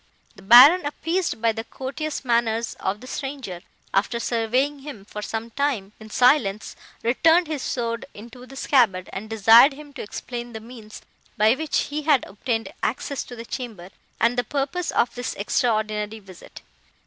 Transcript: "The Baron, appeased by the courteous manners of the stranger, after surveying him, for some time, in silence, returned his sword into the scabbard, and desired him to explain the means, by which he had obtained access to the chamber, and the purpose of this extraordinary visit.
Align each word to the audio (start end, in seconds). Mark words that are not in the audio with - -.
"The 0.35 0.41
Baron, 0.41 0.83
appeased 0.87 1.43
by 1.43 1.51
the 1.51 1.63
courteous 1.63 2.25
manners 2.25 2.73
of 2.79 3.01
the 3.01 3.05
stranger, 3.05 3.61
after 3.93 4.19
surveying 4.19 4.79
him, 4.79 5.05
for 5.05 5.21
some 5.21 5.51
time, 5.51 5.93
in 5.99 6.09
silence, 6.09 6.75
returned 7.03 7.45
his 7.45 7.61
sword 7.61 8.05
into 8.15 8.47
the 8.47 8.55
scabbard, 8.55 9.11
and 9.13 9.29
desired 9.29 9.73
him 9.73 9.93
to 9.93 10.01
explain 10.01 10.53
the 10.53 10.59
means, 10.59 11.03
by 11.37 11.53
which 11.53 11.77
he 11.91 12.01
had 12.01 12.25
obtained 12.25 12.73
access 12.81 13.23
to 13.25 13.35
the 13.35 13.45
chamber, 13.45 13.89
and 14.19 14.39
the 14.39 14.43
purpose 14.43 14.89
of 14.89 15.13
this 15.13 15.35
extraordinary 15.35 16.17
visit. 16.17 16.63